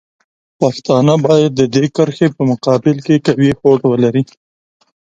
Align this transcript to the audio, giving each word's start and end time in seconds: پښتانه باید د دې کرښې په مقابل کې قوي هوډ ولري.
پښتانه 0.59 1.13
باید 1.27 1.51
د 1.55 1.61
دې 1.75 1.85
کرښې 1.95 2.27
په 2.35 2.41
مقابل 2.51 2.95
کې 3.05 3.23
قوي 3.27 3.49
هوډ 3.59 3.79
ولري. 3.91 4.23